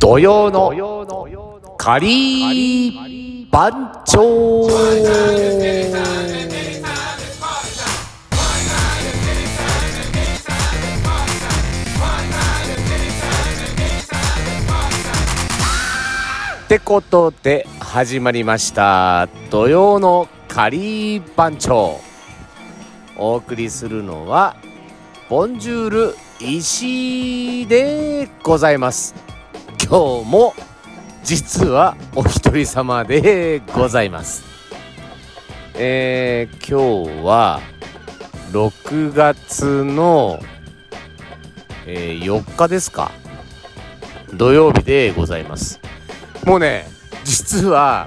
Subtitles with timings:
[0.00, 0.72] 土曜の
[1.76, 4.66] 仮番長。
[16.64, 19.28] ってことで始まりました。
[19.50, 22.00] 土曜の仮番長。
[23.18, 24.56] お送りするのは
[25.28, 29.29] ボンジュール石井でございます。
[29.90, 30.54] 今日も
[31.24, 34.44] 実はお一人様でございます。
[35.74, 37.60] えー、今日は
[38.52, 40.38] 6月の、
[41.88, 43.10] えー、4日ですか？
[44.32, 45.80] 土曜日でございます。
[46.46, 46.86] もうね
[47.24, 48.06] 実は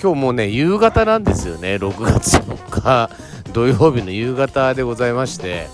[0.00, 1.74] 今日もうね夕方なんですよね。
[1.74, 3.10] 6月4日。
[3.52, 5.66] 土曜日の夕方でございまして。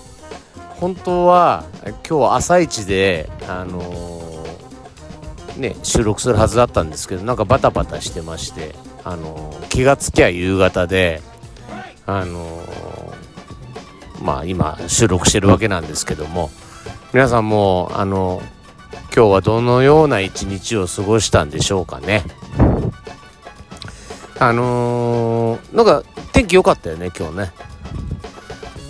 [0.79, 1.65] 本当は
[2.09, 4.30] 今日朝一であのー、
[5.57, 11.21] ね収録するはずだったんですけどなんかバタバタしてましてあの、気がつきゃ夕方で
[12.05, 12.61] あの、
[14.21, 16.49] まあ今収録してるわけなんですけども
[17.13, 18.41] 皆さんもあの
[19.13, 22.23] 今日はどのような一日を過ごしたんでしょうかね。
[24.39, 27.51] あのー、なんか天気良かったよね今日ね。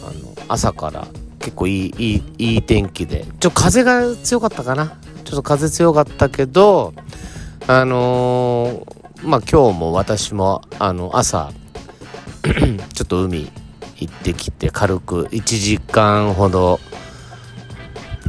[0.05, 1.07] あの朝から
[1.39, 3.25] 結構いいいいいい天気で。
[3.25, 4.95] ちょっと風が強かったかな。
[5.31, 6.93] ちょっと風強かったけど
[7.65, 11.53] あのー、まあ今日も私もあの朝
[12.93, 13.49] ちょっと海
[13.97, 16.81] 行ってきて軽く1時間ほど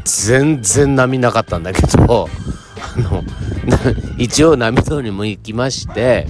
[0.04, 2.28] 全然波なかったんだけど
[2.96, 3.24] あの
[4.16, 6.28] 一応波通りも行きまして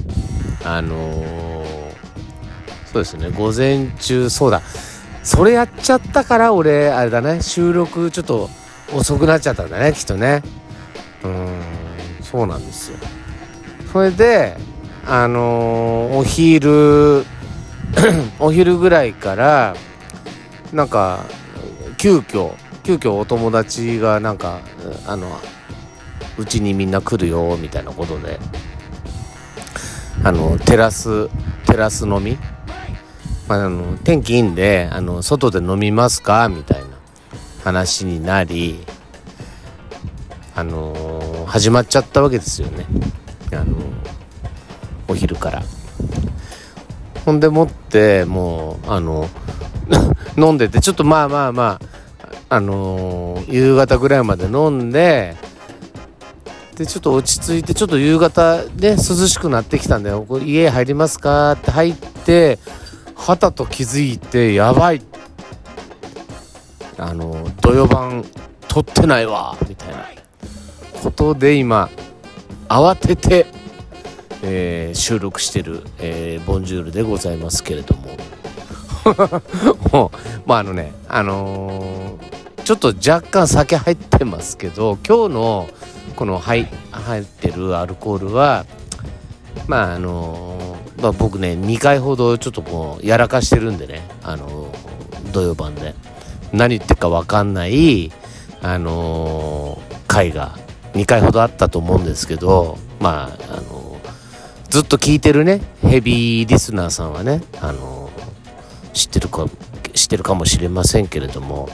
[0.65, 1.67] あのー、
[2.91, 4.63] そうですね午前中そうだ。
[5.23, 8.49] それやっちゃったから俺あれだね収録ちょっと
[8.95, 10.43] 遅くなっちゃったんだねきっとね。
[11.25, 11.61] うん
[12.23, 12.99] そうなんですよ。
[13.93, 14.57] それで
[15.07, 17.25] あのー、お昼
[18.39, 19.77] お昼ぐらいから
[20.73, 21.25] なんか
[21.99, 24.61] 急遽急遽お友達がなんか
[25.07, 25.29] あの
[26.39, 28.39] うちにみんな来るよみたいなことで
[30.25, 31.29] あのテラス
[31.67, 32.39] テラス飲み
[33.49, 36.87] まあ、あの天気いいんであの外で飲みますかみたいな
[37.65, 38.85] 話になり
[40.55, 42.87] あのー、始まっちゃったわけですよね。
[43.53, 43.73] あのー、
[45.09, 45.63] お昼から。
[47.25, 49.29] ほんでもってもうあの
[50.37, 55.37] 飲んでてちょっとまあまあまああのー、夕方ぐらいまで飲んで
[56.77, 58.97] でちょっと落ち着いてちょっと夕方で、涼
[59.29, 60.11] しくなってきたんで
[60.45, 62.59] 「家入りますか?」って入って
[63.15, 65.03] はたと気づいてやばい。
[66.99, 68.25] あの土曜版
[68.69, 70.22] 撮ってないわみたいな。
[71.03, 71.91] ことで今
[72.69, 73.47] 慌てて、
[74.43, 78.03] えー、収録してる、えー、ボンジュールでございますけれども。
[79.93, 85.69] もうまああのねあのー、ちょっと若干酒入ってますけど今日の
[86.15, 88.65] この入入ってるアルコールは
[89.67, 94.69] まああのまあ、僕ね2回ほどちょっともうやらかしてるんでねあの
[95.33, 95.97] 土曜版で。
[96.53, 98.13] 何言ってるか分かんない
[98.61, 100.59] あの回が
[100.95, 104.01] 2回ほどあったと思うんですけどまああの
[104.69, 108.11] ずっと聞いてるねヘビーリスナーさんはねあの
[108.93, 109.47] 知ってるか
[109.95, 111.69] 知ってるかもしれませんけれども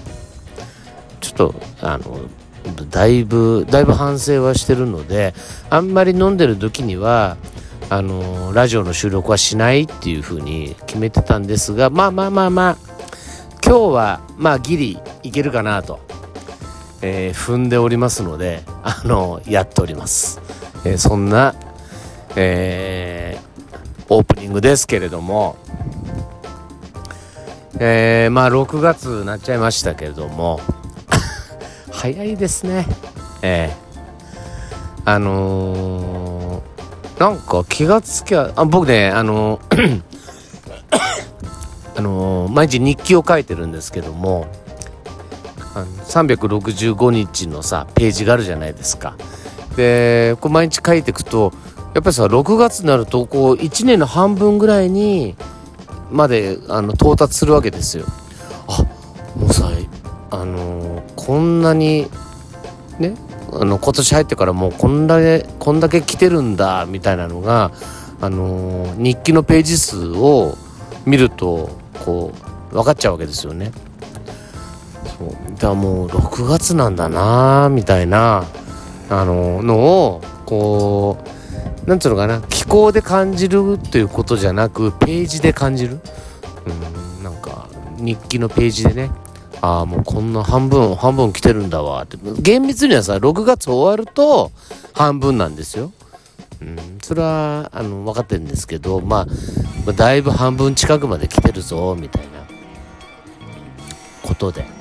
[1.20, 2.18] ちょっとあの
[2.90, 5.34] だいぶだいぶ反省はしてるので
[5.70, 7.36] あんまり飲んでる時には
[7.90, 12.76] あのラジオの収録はしないっていう風に決めてたんですがまあまあまあまあ
[13.64, 16.00] 今日はまあギリいけるかなと、
[17.02, 20.40] えー、踏んでおりますのであのやっております、
[20.84, 21.54] えー、そんな、
[22.36, 25.56] えー、オープニングですけれども
[27.80, 30.60] えー、まあ6月になっちゃいましたけれども
[31.92, 32.86] 早いですね。
[33.42, 36.38] えー、あのー
[37.18, 39.58] なんか気がつきゃあ僕ねあの
[41.96, 44.46] あの毎日日記を書いてるんですけども
[45.84, 49.16] 365日のさページがあるじゃないですか。
[49.76, 51.52] でこう毎日書いていくと
[51.94, 55.36] やっぱりさ6月になるとこう1年の半分ぐらいに
[56.10, 58.06] まであの到達するわけですよ。
[58.66, 58.84] あ
[59.38, 59.70] もうさ
[60.30, 62.06] あのこんなに
[62.98, 63.14] ね
[63.52, 67.72] あの今年入ってからもうこんだけこんだけ来てるんだみたいなのが、
[68.20, 70.56] あの、日記のページ数を
[71.06, 71.70] 見ると
[72.04, 72.32] こ
[72.70, 73.72] う分かっちゃうわけですよね。
[75.18, 75.28] そう。
[75.54, 78.44] だからもう6月なんだなみたいな
[79.10, 81.18] あののをこ
[81.86, 86.00] うなんつうのかな気候で感じるということじゃなくページで感じる？
[86.66, 89.10] うんなんか日記のページでね。
[89.60, 92.16] ああもうこんな半分半分来てるんだわって。
[92.40, 94.52] 厳密にはさ6月終わると
[94.92, 95.92] 半分なんですよ。
[96.60, 99.26] うん、それはあの分かってるんですけど、ま
[99.86, 102.28] あ、だいぶ半分近くまで来てるぞみたいな
[104.22, 104.77] ことで。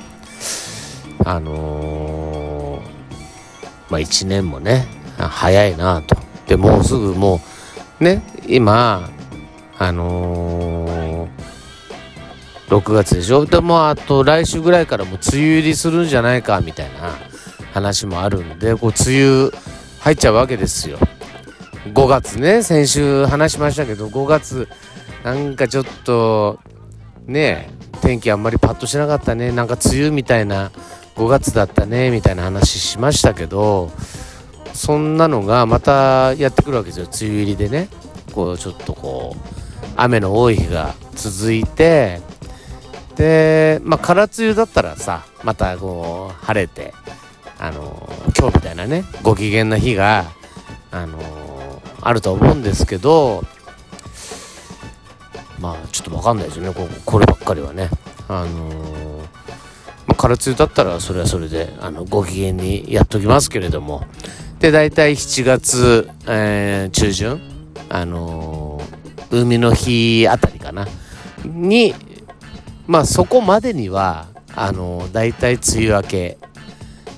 [1.29, 4.88] あのー、まあ1年もね
[5.18, 6.15] 早いなと。
[6.47, 7.41] でもうすぐも
[8.00, 9.09] うね今
[9.77, 11.47] あのー
[12.69, 13.45] 6月でしょ？
[13.45, 17.13] でもあと来週ぐらいからもう梅雨入りするんじゃないかみたいな
[17.74, 19.51] 話もあるんでこう梅雨
[20.00, 20.97] 入っちゃうわけですよ。
[21.94, 24.68] 5月ね先週話しましたけど5月
[25.24, 26.59] なんかちょっと
[27.25, 27.69] ね
[28.01, 29.51] 天気あんまりパッとしなかったね。
[29.53, 30.71] なんか梅雨みたいな
[31.17, 33.91] 5月だったねみたいな話しましたけど
[34.73, 37.05] そんなのがまたやってくるわけですよ。
[37.05, 37.89] 梅雨入りでね。
[38.33, 39.39] こうちょっとこう
[39.95, 42.21] 雨の多い日が続いて
[43.15, 46.93] でまあ空梅雨だったらさまたこう晴れて
[47.57, 50.25] あの今日みたいなねご機嫌な日が
[50.91, 51.17] あの
[52.01, 53.43] あると思うんですけど
[55.59, 56.73] まあちょっと分かんないですよね。
[56.73, 57.89] ここればっかりはね。
[58.27, 59.16] あの
[60.17, 64.03] まあ、空梅雨だったらそれはそれであのご機嫌にやっときますけれども。
[64.59, 67.39] で大体7月、えー、中旬
[67.89, 68.81] あの
[69.29, 70.87] 海の日あたりかな。
[71.45, 71.93] に
[72.87, 74.25] まあそこまでには
[74.55, 76.37] あの大体梅雨明け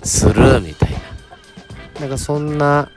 [0.04, 1.00] するみたいな。
[2.02, 2.90] なんかそんな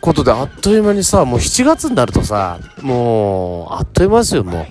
[0.00, 4.66] ことであっという間にさもう7月になるとさもうあっという間ですよもう。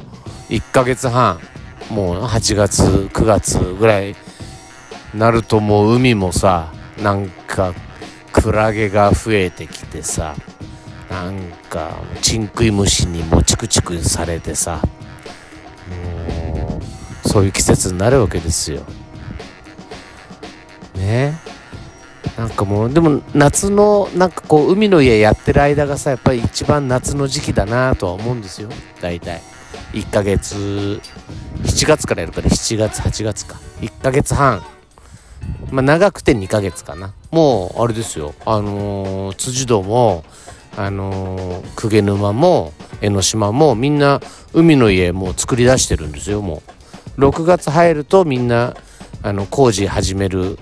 [0.50, 1.40] 1ヶ月半。
[1.92, 4.16] もう8月9月ぐらい
[5.14, 6.72] なるともう海もさ
[7.02, 7.74] なんか
[8.32, 10.36] クラゲが増えてきてさ
[11.10, 11.40] なん
[11.70, 14.82] かチンクイムシにもチクチクされてさ
[15.90, 16.80] も
[17.26, 18.82] うそういう季節になるわけですよ。
[20.96, 21.38] ね。
[22.38, 28.70] なんかもうでも夏のなんかこう海の家やってる間がさやっぱり一番夏の時期だなとは思うんですよ。
[29.02, 29.42] 大体。
[29.94, 31.02] 1ヶ月
[31.64, 33.58] 7月からやるから7月8月か。
[33.82, 34.62] 1ヶ月半。
[35.72, 37.14] まあ長くて2ヶ月かな。
[37.32, 38.34] もうあれですよ。
[38.46, 40.24] あのー、辻堂も
[40.76, 44.22] あのー、公家沼も江ノ島もみんな
[44.54, 46.62] 海の家もう作り出してるんですよも
[47.18, 47.22] う。
[47.22, 48.76] 6月入るとみんな
[49.24, 50.60] あの工事始める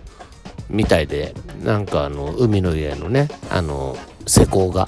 [0.69, 1.33] みたいで
[1.63, 4.87] なんかあの海の家のねあの施工が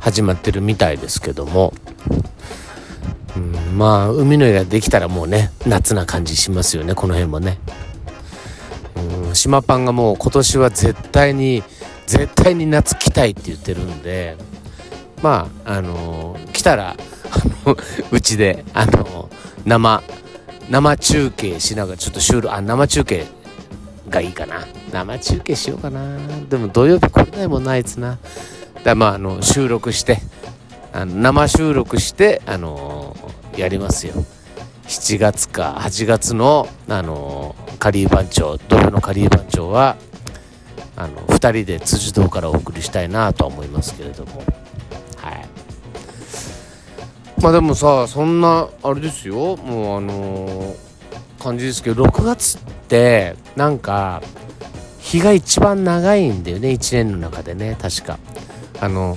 [0.00, 1.72] 始まってるみたいですけども、
[3.36, 7.58] うん、まあ海の家ができたらもうね夏な感じしますよねこの辺もね。
[9.34, 11.62] ん、島パンがもう今年は絶対に
[12.06, 14.36] 絶対に夏来たいって言ってるんで
[15.22, 16.96] まああのー、来たらあ
[17.66, 17.76] の
[18.10, 19.28] うちであのー、
[19.66, 20.02] 生
[20.70, 23.26] 生中継しながらちょっと収録あ生中継
[24.08, 24.66] がいいかな。
[24.92, 26.18] 生中継しようかな。
[26.48, 28.18] でも土曜日来れないもんなあいつな。
[28.84, 30.18] だまああの収録して
[30.92, 34.14] あの生収録してあのー、やりますよ。
[34.86, 39.96] 7月か8月のあのー、カリー番長土曜のカリー番長は
[40.96, 44.42] あの2人で辻堂からお送りしたいなとは思いますけれども。
[45.16, 45.48] はい。
[47.40, 49.56] まあでもさそんなあれですよ。
[49.56, 50.76] もうあのー、
[51.42, 54.22] 感じですけど6月ってなんか
[55.00, 58.18] 日が一番長いんだよね1年の中でね確か。
[58.80, 59.16] あの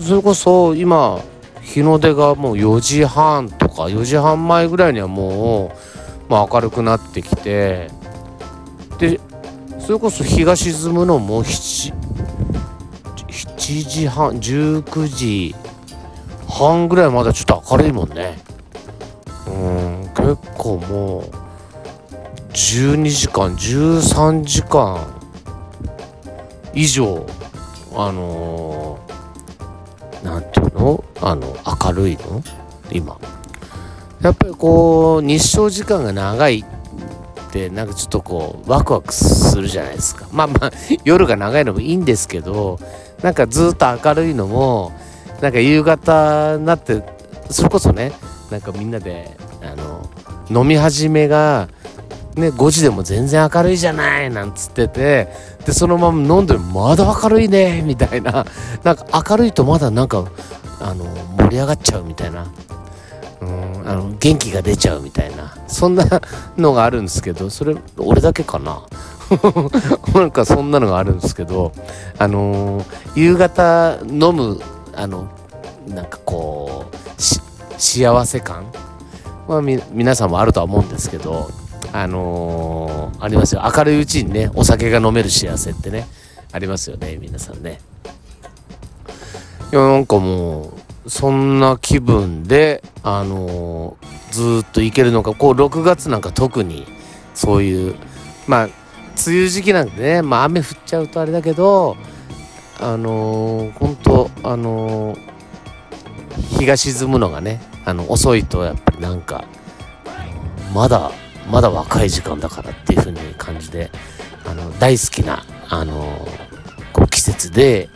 [0.00, 1.20] それこそ今
[1.62, 5.72] 日の出がもう4時半とか4時半前ぐらいにはも
[6.28, 7.90] う、まあ、明るくなってきて
[8.98, 9.20] で
[9.78, 11.92] それこそ日が沈むのも 7,
[13.28, 15.54] 7時半19時
[16.48, 18.38] 半ぐらいまだちょっと明るいもんね。
[19.46, 21.24] うん結構もう
[22.52, 24.98] 12時間13時間
[26.72, 27.26] 以上
[27.94, 31.04] あのー、なんていうの？
[31.20, 32.42] あの明るいの？
[32.90, 33.18] 今。
[34.24, 40.26] やっぱりこう日照時間が長いってなんかちょっとこうワクワクするじゃないですか。
[40.32, 40.70] まあまあ
[41.04, 42.80] 夜が長いのもいいんですけど
[43.22, 44.92] なんかずっと明るいのも
[45.42, 47.02] なんか夕方になって
[47.50, 48.12] それこそね
[48.50, 51.68] なんかみんなであの飲み始めが
[52.34, 55.28] ね、5時でも全然明るいじゃないなんつってて
[55.66, 58.44] でそのまま飲んでまだ明るいねみたいな。
[58.82, 60.24] なんか明るいとまだなんか
[60.80, 61.04] あの
[61.38, 62.46] 盛り上がっちゃうみたいな。
[63.40, 63.73] うん。
[63.84, 65.54] あの元気が出ちゃうみたいな。
[65.66, 66.04] そんな
[66.56, 68.82] のがあるんですけどそれ俺だけかな？
[70.14, 71.72] なんかそんなのがあるんですけど
[72.18, 74.60] あのー、夕方飲む
[74.94, 75.28] あの
[75.88, 77.22] なんかこう
[77.78, 78.66] 幸せ感？
[79.46, 81.50] は皆さんもあるとは思うんですけど
[81.92, 83.62] あのー、ありますよ。
[83.76, 86.06] 明るいうちにねお酒が飲める幸せってね
[86.52, 87.80] ありますよね皆さんね。
[89.72, 90.72] いやなんかもう
[91.06, 96.86] そんな気分であのー、ずっといけるのかこう6月なんか特に
[97.34, 97.96] そういう
[98.46, 98.74] まあ梅
[99.26, 101.96] 雨時期なんでねまあ雨降っちゃうとあれだけど
[102.80, 105.34] あのー、本当あのー
[106.36, 109.44] 日が沈むのがねあの遅いとやっぱりなんか
[110.74, 111.10] まだ
[111.50, 113.90] まだ若い時間だからっていう風に感じで
[114.46, 116.26] あの大好きなあの
[116.92, 117.88] こう季節で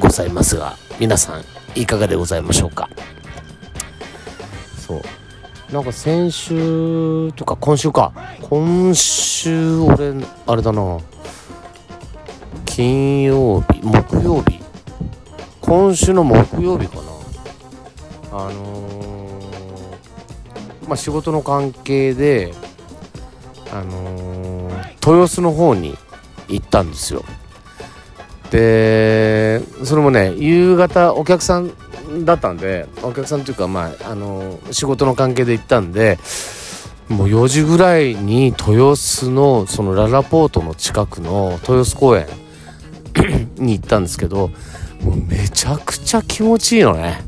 [0.00, 1.44] ございますが皆さん
[1.80, 2.88] いかがでございましょうか？
[4.76, 5.02] そう。
[5.72, 8.12] なんか先週とか今週か。
[8.42, 10.14] 今週俺
[10.46, 10.98] あれだな。
[12.64, 14.58] 金曜日木曜日。
[15.60, 17.02] 今週の木曜日かな。
[18.30, 22.54] あのー、まあ、仕事の関係で、
[23.72, 25.96] あのー、豊洲の方に
[26.48, 27.24] 行ったんですよ。
[28.50, 31.70] でそれもね夕方お客さん
[32.24, 36.18] だったんでお客さんというかまああの、仕事の関係で行ったんで
[37.08, 42.26] もう4時ぐらいに豊洲のそのララポートの近くの豊洲公園
[43.56, 44.48] に行ったんですけど
[45.02, 47.22] もうめちゃくちゃ気持ちいいのね。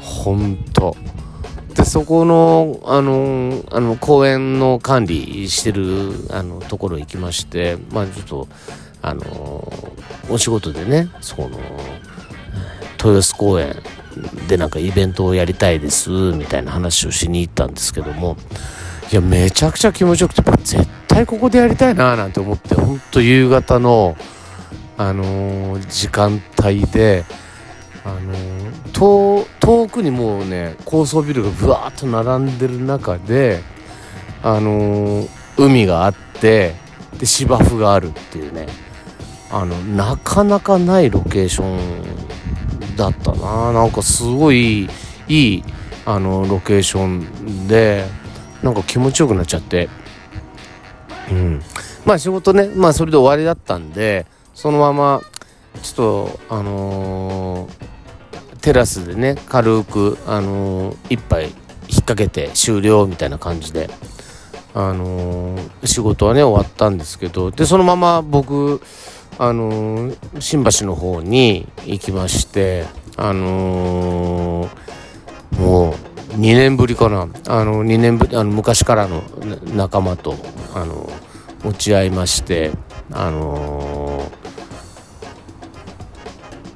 [0.00, 0.96] ほんと
[1.74, 8.48] でそこのあのあの公園の管理してるあのところ行きましてまあちょっと
[9.02, 9.92] あの
[10.28, 11.58] お仕事でねその
[12.98, 13.76] 豊洲公園
[14.48, 18.36] でなんかイベントをやりたいですみたいな話をしに行ったんですけども
[19.10, 24.16] いやめちゃくちゃ気持ちよくて絶対ここでやりたいななんて思ってほんと夕方の
[24.96, 27.24] あのー、時間帯で
[28.04, 28.34] あの
[28.92, 33.62] 遠遠くにもうね高層ビルがぶわーっと並んでる中で
[34.42, 35.26] あの
[35.56, 36.74] 海があって
[37.18, 38.66] で芝生があるっていうね
[39.50, 43.72] あのなかなかないロケーションだったな。
[43.72, 44.88] なんかすごい
[45.28, 45.64] いい
[46.06, 48.04] あのロケーションで
[48.62, 49.88] なんか気持ちよくなっちゃって。
[51.30, 51.62] うん。
[52.04, 52.68] まあ仕事ね。
[52.74, 55.20] まあそれで終わりだったんでそのまま
[55.82, 58.00] ちょっとあのー
[58.60, 61.54] テラスでね軽く、あのー、一杯引っ
[62.02, 63.88] 掛けて終了みたいな感じで、
[64.74, 68.80] あのー、仕事はね終わったんですけどでそのまま僕、
[69.42, 72.84] あのー、新橋の方に行きまして
[73.16, 74.68] あの
[75.58, 75.94] もう
[76.34, 77.26] 2年ぶりかな。
[77.48, 79.22] あの2年ぶりあの昔からの
[79.74, 80.36] 仲間と
[80.74, 81.08] あの
[81.64, 82.72] 落ち合いまして
[83.12, 84.30] あの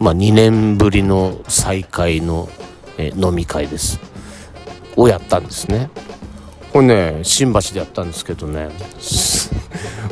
[0.01, 2.49] まあ、2年ぶりの再開の、
[2.99, 4.01] え飲み会です。
[4.97, 5.91] をやったんですね。
[6.73, 8.71] これね新橋でやったんですけどね。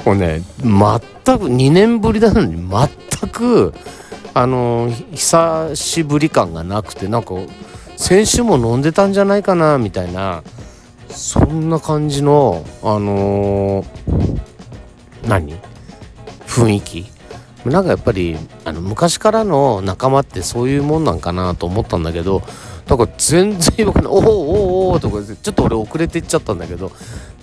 [0.04, 3.72] これね全く2年ぶりなのに全く
[4.34, 7.34] あの久しぶり感がなくてなんか
[7.96, 10.42] 先週も飲んでたんじゃないかなみたいな
[11.08, 15.54] そんな感じのあのー、何？
[16.46, 17.06] 雰囲気？
[17.64, 22.42] なんかやっぱりあの昔からの仲間ってそういうもんなんかなと思ったんだけど
[22.88, 26.92] なんか全然よくない「おおおお」とかちょっと俺遅れていっちゃったんだけど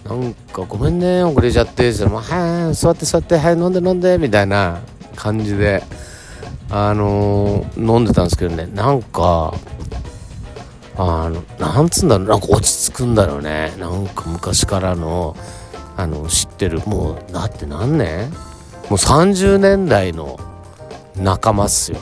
[0.07, 4.79] なんか「ごめんね遅れちゃって」って言ったら「はい座って座ってはい飲んで飲んで」みたいな
[5.15, 5.83] 感じで
[6.69, 8.69] あのー、飲んでたんですけどね。
[8.73, 9.53] なんか
[10.97, 13.73] あのなんつうんだろうなんか落ち着くんだろうね。
[13.79, 15.35] なんか昔からの
[15.97, 18.35] あの知ってるもうだって何年も
[18.91, 20.39] う30年代の
[21.15, 21.97] 仲間っすよ。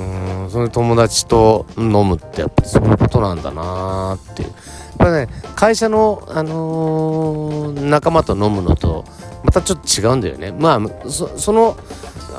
[0.00, 4.48] うんその友達と飲むってやっぱそういうことなんだなーっていう。
[4.48, 4.56] やっ
[4.98, 9.04] ぱね会社の、あのー、仲間と飲むのと
[9.44, 10.52] またちょっと違うんだよね。
[10.52, 11.76] まあその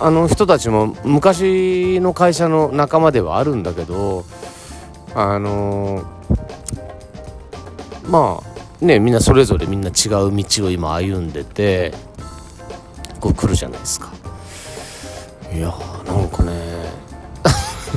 [0.02, 4.26] あの人たちも昔の会社の仲間ではあるんだけど
[5.14, 6.06] あのー、
[8.10, 11.94] まあねみんなそれぞれみんな違う道を今歩んでて
[13.20, 14.12] こう来るじゃないですか。
[15.54, 16.69] いやーなんかね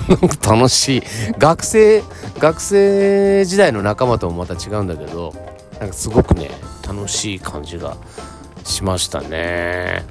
[0.47, 1.03] 楽しい。
[1.39, 2.03] 学生
[2.39, 5.35] 学生時代の仲間ともまた違うんだけど
[5.81, 6.51] なんかすごくね
[6.87, 7.97] 楽しい感じが
[8.65, 10.05] しましたね。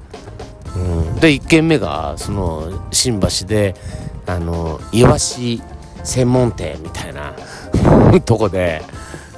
[0.75, 3.75] うん、で1軒目がその新橋で
[4.25, 5.62] あのイワシ
[6.03, 7.33] 専門店みたいな
[8.25, 8.81] とこで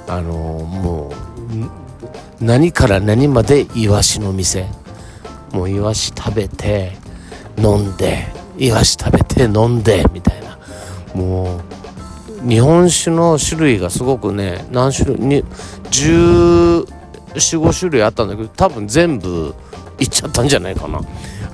[0.06, 4.66] あのもう何から何までイワシの店
[5.52, 6.96] もうイワシ食べて
[7.58, 8.26] 飲んで
[8.58, 10.43] イワシ食べて飲んでみたいな。
[11.14, 11.60] も
[12.44, 15.44] う日本酒の種類がすごくね何種類に
[15.90, 19.54] 1415種類あったんだけど多分全部
[19.98, 21.00] いっちゃったんじゃないかな。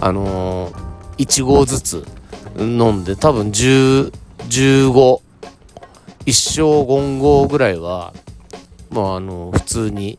[0.01, 2.05] あのー、1合ずつ
[2.59, 4.13] 飲んで多分10
[4.49, 5.21] 15
[6.27, 8.13] 一升5合ぐらいは
[8.91, 10.19] もうあの普通に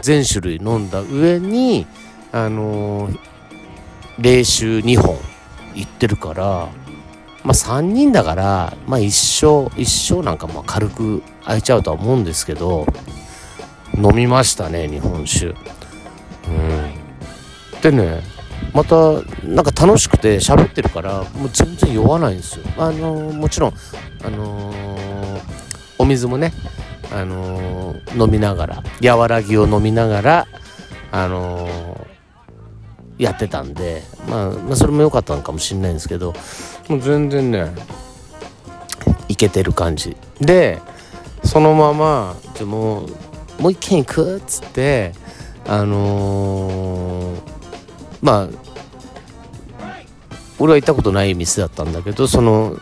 [0.00, 1.86] 全種類飲んだ上に
[2.32, 3.08] あの
[4.18, 5.16] 冷酒2本
[5.74, 6.68] いってるから
[7.46, 12.86] まあ3人だからまあ一生一生なんかまあ軽く空いちゃうとは思うんですけど
[13.94, 15.46] 飲みましたね日本酒。
[15.46, 15.56] うん。
[17.80, 18.20] でね
[18.74, 22.64] またなんか楽しくて喋ってるからもう全然酔わないんですよ。
[22.78, 23.74] あのもちろん
[24.24, 25.40] あのー、
[25.98, 26.52] お水もね
[27.12, 28.82] あのー、飲みながら
[29.16, 30.46] 和らぎを飲みながら
[31.12, 32.05] あのー、
[33.18, 36.34] やってたんで、まあ、まあそれも良かったのかもしれないんですけど
[36.88, 37.70] もう全然ね。
[39.28, 40.16] いけてる感じ。
[40.40, 40.80] で
[41.44, 45.12] そのままじゃもうもう一軒行くっつって
[45.66, 47.40] あのー、
[48.22, 48.48] まあ
[50.58, 52.76] 俺は行ったことない店だったんだけどその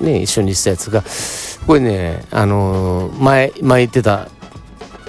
[0.00, 1.02] ね一緒にしたやつが
[1.66, 4.28] これねあのー、前前行ってた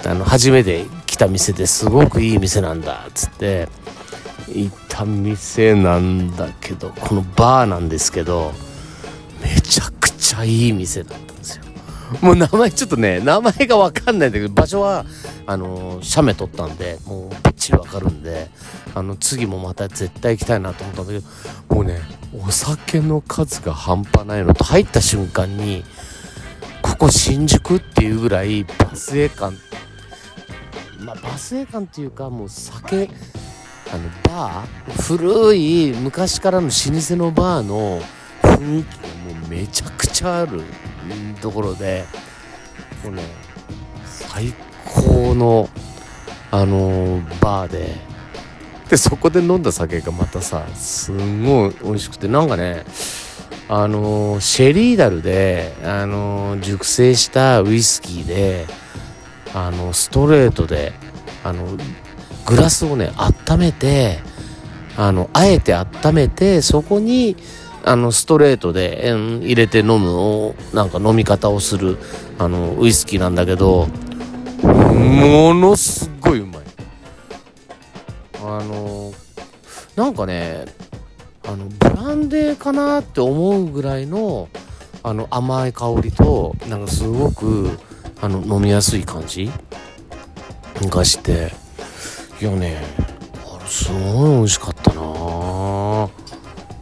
[0.04, 3.68] あの初めて来た店ですごくいい店なんだっつって
[4.52, 8.52] 行った店なんだけどこのバーなんですけど
[9.42, 11.64] めちゃくちゃいい店だったんですよ。
[12.20, 15.04] もう名前ちょっとね名前が分かんないんだけど場所は
[15.46, 18.48] あの、写メ撮ったんでもうバッチリ分かるんで
[18.94, 21.18] あの次もまた絶対行きたいなと思ったんだけ
[21.68, 22.00] どもうね
[22.46, 25.84] お酒の数が半端ないのと入った瞬間に
[26.82, 29.56] ここ新宿っていうぐらいバスエ感
[31.00, 33.08] まあバスエ感っていうかもう酒
[33.92, 38.00] あのバー古い昔からの老舗のバーの
[38.42, 39.08] 雰囲気が
[39.40, 40.62] もうめちゃくちゃある
[41.40, 42.04] ところで
[43.04, 43.22] もうね
[44.04, 45.68] 最高の
[46.54, 48.12] あの、バーで。
[48.90, 52.84] でそこで飲んだ酒がまたさすんごい美味しくてなんかね
[53.66, 58.66] あの、シェリーダルで、あの、熟成したウイスキーで
[59.54, 60.92] あのストレートで
[61.42, 61.78] あの
[62.46, 64.18] グラスをね温めて
[64.96, 67.36] あのあえて温めてそこに
[67.84, 71.98] あのストレートで、入れて飲むをなんか飲み方をする
[72.38, 73.88] あのウイスキーなんだけど
[74.62, 76.62] ものすごいうまい。
[78.44, 79.12] あの
[79.96, 80.64] なんかね
[81.44, 84.48] あのブランデーかなって思うぐらいの
[85.02, 87.70] あの甘い香りとなんかすごく
[88.20, 89.50] あの飲みやすい感じ
[90.88, 91.61] がして。
[92.42, 92.76] いやね。
[93.54, 96.10] あれすごい美味しかったな。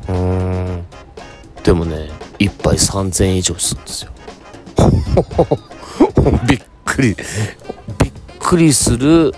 [0.09, 0.87] うん。
[1.63, 4.13] でもね1杯3000円以上するんですよ。
[6.49, 7.15] びっくり。
[7.15, 9.35] びっくりする。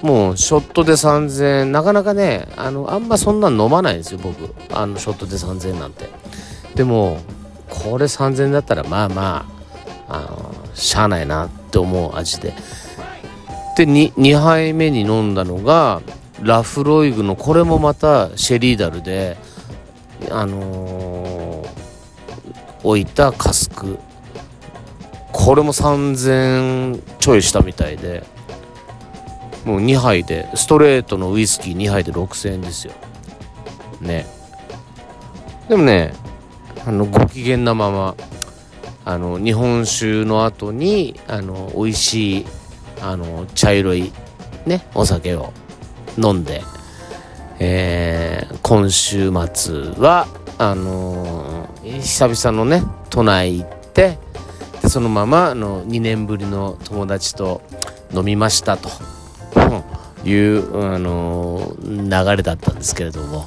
[0.00, 1.72] もうショットで3000円。
[1.72, 4.54] なかなかねあのあんまそんなん飲まないんですよ僕。
[4.72, 6.08] あのショットで3000円なんて。
[6.76, 7.18] でも
[7.68, 9.44] これ3000円だったらまあま
[10.08, 12.54] ああのしゃあないなって思う味で。
[13.78, 16.02] で 2, 2杯目に飲んだのが
[16.42, 19.36] ラフロイグのこれもまたシェリーダルで
[20.30, 21.68] あのー、
[22.82, 23.98] 置いたカスク。
[25.32, 28.24] これも3000ちょいしたみたいで
[29.64, 32.92] もう2杯でストレートのウイスキー2杯で6000円ですよ。
[34.00, 34.26] ね。
[35.68, 36.12] でもね
[36.84, 38.16] あのご機嫌なまま
[39.04, 42.46] あの日本酒の後にあの美味しい
[43.02, 44.12] あの茶色い
[44.66, 45.52] ねお酒を
[46.16, 46.62] 飲んで、
[47.58, 50.26] えー、今週末は
[50.58, 54.18] あのー、久々のね都内行って
[54.82, 57.62] でそのままあの2年ぶりの友達と
[58.12, 58.88] 飲みましたと
[60.24, 63.46] いう、あのー、流れだったんですけれども。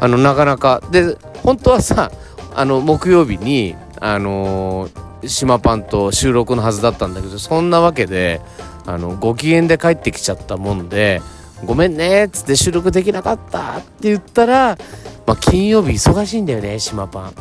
[0.00, 2.10] あのなかなかで本当はさ
[2.54, 8.40] あの木曜日にあのー、島パンと収録のはずだったんだけどそんなわけで
[8.86, 11.20] あのご機嫌で帰ってきちゃったもんで
[11.64, 14.78] 「ごめんね」っつって収録できなかったって言ったら、
[15.26, 17.32] まあ、金曜日忙しいんだよね島パン。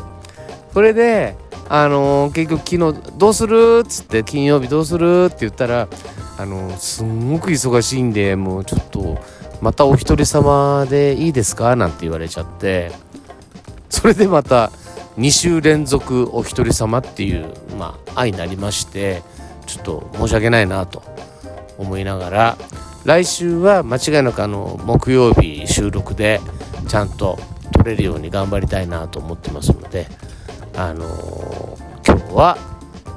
[0.73, 1.35] それで
[1.71, 5.87] あのー、結局昨日「どうする?」っつって「金曜日どうする?」って言ったら
[6.37, 9.17] あのー、すんごく忙しいんでもうちょっと
[9.61, 12.91] またお一人様でいいですかなんて言われちゃって
[13.89, 14.71] それでまた
[15.19, 19.21] 2週連続お一人様っていうまあ愛になりまして
[19.67, 21.03] ちょっと申し訳ないなと
[21.77, 22.57] 思いながら
[23.03, 26.39] 来週は間違いなくあの木曜日収録で
[26.87, 27.37] ちゃんと
[27.73, 30.07] 撮れるように頑張りたいなと思ってますので
[30.77, 32.57] あのー、今日は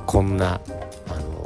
[0.06, 0.60] こんな
[1.08, 1.44] あの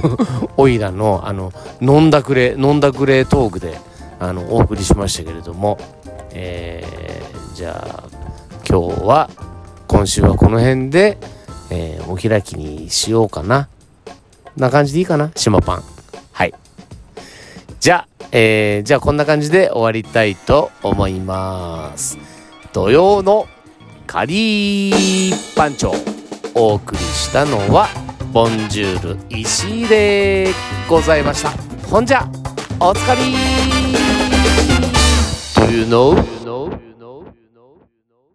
[0.00, 3.78] ー、 おいらのあの飲んだくれ飲んだくれトークで
[4.18, 5.76] あのお送りしましたけれども、
[6.30, 8.11] えー、じゃあ
[8.68, 9.30] 今日は
[9.86, 11.18] 今週はこの辺で、
[11.70, 13.68] えー、お開きにしようかな。
[14.56, 15.30] な感じでいいかな？
[15.34, 15.82] 島パン。
[16.32, 16.54] はい。
[17.80, 22.18] じゃあ、えー、じゃあこんな感じで終わりたいと思います。
[22.72, 23.46] 土曜の
[24.06, 25.92] カリーパンチョ
[26.54, 27.88] お送りしたのは
[28.32, 30.48] ボンジュール石井で
[30.88, 31.50] ございました。
[31.88, 32.26] ほんじゃ、
[32.80, 33.34] おつかり
[35.54, 36.14] Do you know?